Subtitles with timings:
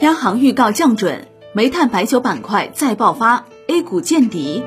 [0.00, 4.62] 央行预告降准，煤炭、白酒板块再爆发，A 股见底。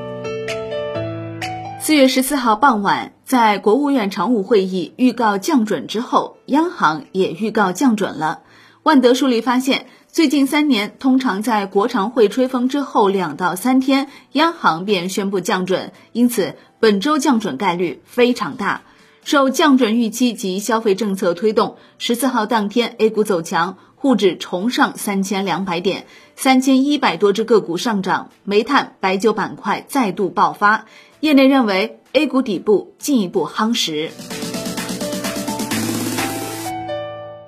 [1.80, 8.42] 四月十四号傍晚，在国务院常务会议预告降准之后，央行也预告降准了。
[8.84, 18.82] 万德梳理发现，最近三年通常在国常会吹风之后两到三天，央行便宣布降准，因此本周降准概率非常大。
[19.24, 23.78] 受降准预期及消费政策推动，十四号当天 A 股走强。
[24.02, 30.86] 沪指重上三千两百点，三千一百多只个股上涨，煤炭、白酒板块再度爆发。
[31.20, 34.10] 业内认为 A 股底部进一步夯实。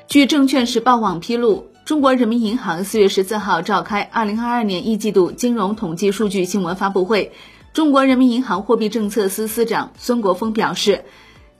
[0.07, 7.31] 据证券时报网披露，中国人民银行四月十四号召开二零二二年一季度金融统计数据新闻发布会，
[7.73, 11.03] 中国人民银行货币政策司司长孙国峰表示。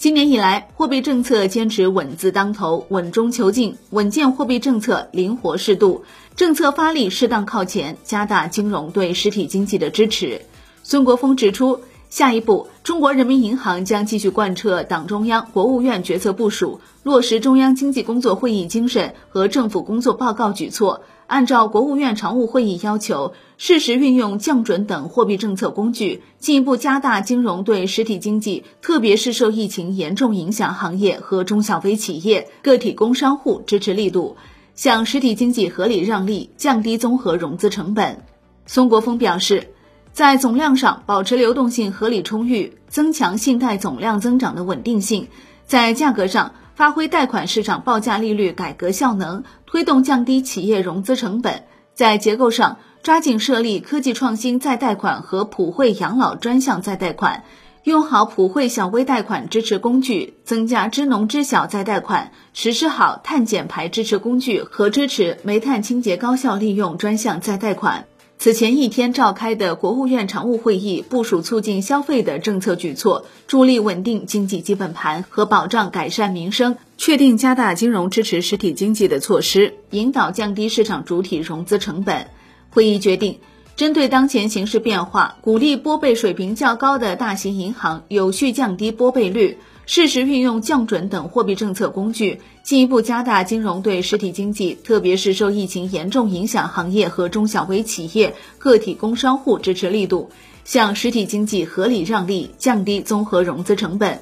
[0.04, 6.04] 今年以来，货币政策坚持稳字当头、稳中求进，稳健货币政策灵活适度，
[6.36, 10.42] 政策发力适当靠前，加大金融对实体经济的支持。
[10.84, 11.80] 孙国峰指出，
[12.14, 21.02] 下一步，中国人民银行将继续贯彻党中央、国务院决策部署，落实中央经济工作会议精神和政府工作报告举措。
[21.26, 34.38] 按照国务院常务会议要求，适时运用降准等货币政策工具，进一步加大金融对实体经济，特别是受疫情严重影响行业和中小微企业、个体工商户支持力度，
[34.76, 38.22] 向实体经济合理让利，降低综合融资成本。
[38.68, 39.73] 孙国峰表示，
[40.14, 45.26] 在总量上保持流动性合理充裕，增强信贷总量增长的稳定性；
[45.66, 51.64] 在价格上，发挥贷款市场报价利率改革效能，推动降低企业融资成本；
[51.96, 57.44] 在结构上，抓紧设立科技创新再贷款和普惠养老专项再贷款，
[57.84, 68.06] 用好普惠小微贷款支持工具，增加支农支小再贷款，实施好碳减排支持工具和支持煤炭清洁高效利用专项再贷款。
[68.40, 82.28] 此前一天召开的国务院常务会议部署促进消费的政策举措，助力稳定经济基本盘和保障改善民生，确定加大金融支持实体经济的措施，引导降低市场主体融资成本。
[82.70, 83.40] 会议决定，
[83.78, 89.58] 针对当前形势变化，鼓励拨备水平较高的大型银行有序降低拨备率。
[89.86, 100.30] 适时运用降准等货币政策工具，进一步加大金融对实体经济，特别是受疫情严重影响行业和中小微企业、个体工商户支持力度，
[100.64, 104.22] 向实体经济合理让利，降低综合融资成本。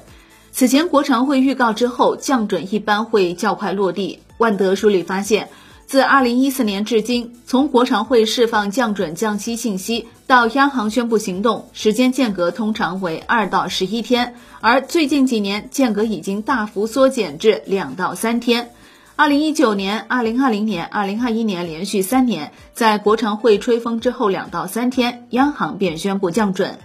[0.50, 4.18] 此前国常会预告之后，降准一般会较快落地。
[4.38, 5.48] 万德梳理发现。
[5.84, 18.70] 自二零一四年至今，从国常会释放降准降息信息到央行宣布行动，时间间隔通常为二到十一天，而最近几年间隔已经大幅缩减至两到三天。
[19.14, 26.78] 二零一九年、二零二零年、二零二一年连续三年，在国常会吹风之后两到三天，央行便宣布降准。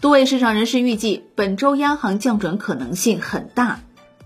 [0.00, 3.80] 多位市场人士预计，本周央行降准可能性很大。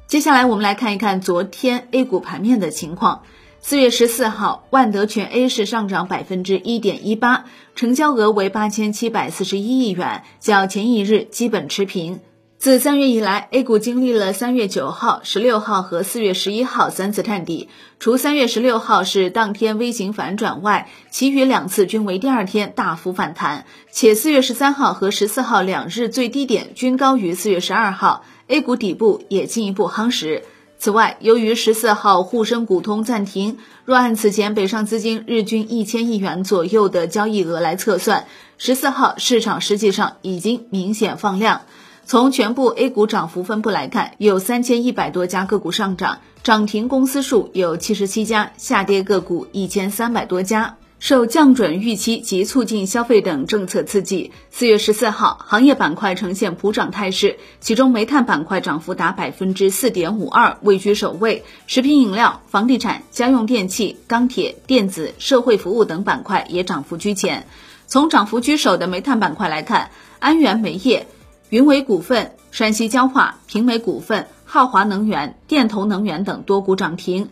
[0.07, 3.23] 接下来我们来看一看昨天 A 股盘面的情况。
[3.69, 12.21] 四月十四号，万德全 A 市上涨百分之一点一八，成交额为八千七百四十一亿元，较前一日基本持平。
[12.57, 17.69] 自三月以来，A 股经历了三月九号、十六号和四月十一号三次探底，
[18.01, 30.45] 除三月十六号是当天微型反转外，其余两次均为第二天大幅反弹，且四月十三号和十四号两日最低点均高于四月十二号，A 股底部也进一步夯实。
[30.79, 38.27] 此外，由于十四号沪深股通暂停，若按此前北上资金日均一千亿元左右的交易额来测算，
[38.59, 41.63] 十四号市场实际上已经明显放量。
[42.05, 50.77] 从全部 A 股涨幅分布来看，有三千一百多家个股上涨，涨停公司数有七十七家，下跌个股一千三百多家。
[50.99, 67.47] 受降准预期及促进消费等政策刺激，四月十四号，行业板块呈现普涨态势，其中煤炭板块涨幅达百分之四点五二，位居首位；食品饮料、房地产、家用电器、钢铁、电子、社会服务等板块也涨幅居前。
[67.87, 71.07] 从涨幅居首的煤炭板块来看，安源煤业、
[71.49, 77.31] 云伟股份、山西焦化、平煤股份、浩华能源、电投能源等多股涨停。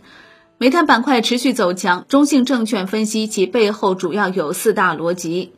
[0.59, 5.51] 煤炭板块持续走强，中信证券分析其背后主要有四大逻辑：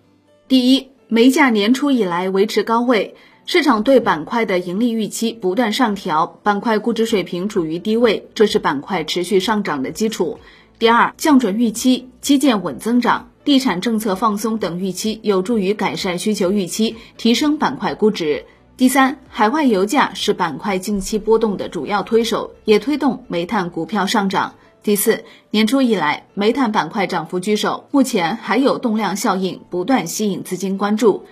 [0.50, 3.16] 第一，煤价年初以来维持高位，
[3.46, 10.38] 市场对板块的盈利预期不断上调，板块估值水平处于低位，这是板块持续上涨的基础；
[10.78, 18.44] 第二，降准预期，基建稳增长，地产政策放松等预期有助于改善需求预期，提升板块估值；
[18.76, 24.56] 第三，海外油价是板块近期波动的主要推手，也推动煤炭股票上涨。
[24.82, 31.26] 第四，年初以来，煤炭板块涨幅居首，目前还有动量效应，不断吸引资金关注。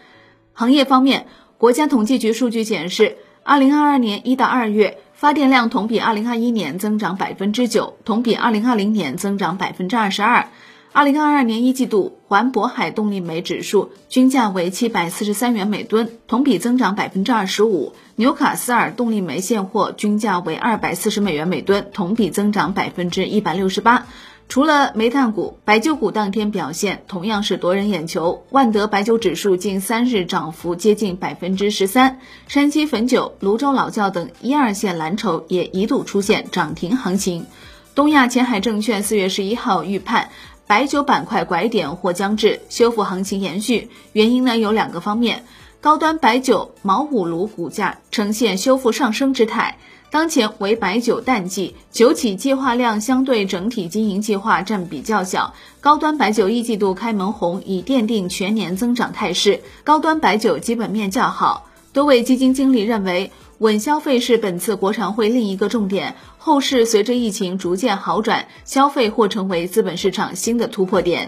[0.54, 1.28] 行业方面，
[1.58, 10.50] 国家统计局数据显示，二零二二年一到二月，发电量同比二零二一年增长百分之九，同比二零二零年增长百分之二十二。
[10.92, 24.08] 二零二二年一季度，环渤海动力煤指数均价为七百四十三元每吨，同比增长百分之二十五；纽卡斯尔动力煤现货均价为二百四十美元每吨，同比增长百分之一百六十八。
[24.50, 28.46] 除了煤炭股，白酒股当天表现同样是夺人眼球。
[28.50, 37.46] 万德白酒指数近三日涨幅接近百分之十三，山西汾酒、泸州老窖等一二线蓝筹也一度出现涨停行情。
[37.94, 40.30] 东亚前海证券四月十一号预判，
[40.68, 43.90] 白酒板块拐点或将至，修复行情延续。
[44.12, 45.46] 原因呢有两个方面，
[45.80, 49.78] 高端白酒毛五炉股价呈现修复上升之态。
[50.10, 59.62] 当前为白酒淡季，酒企计划量相对整体经营计划占比较小，高端白酒一季度开门红，已奠定全年增长态势。
[59.84, 61.67] 高端白酒基本面较好，
[61.98, 66.14] 多位基金经理认为，稳消费是本次国常会另一个重点。
[66.38, 71.28] 后市随着疫情逐渐好转，消费或成为资本市场新的突破点。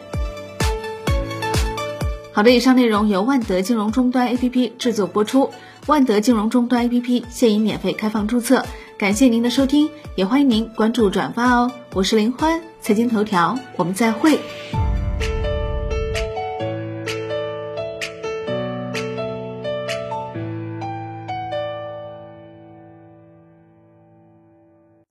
[2.31, 5.49] 好的，以上内容由万德金融终端 APP 制作播出。
[5.87, 8.63] 万德金融终端 APP 现已免费开放注册，
[8.95, 11.71] 感谢您的收听，也欢迎您关注转发哦。
[11.95, 14.37] 我是林欢，财经头条，我们再会。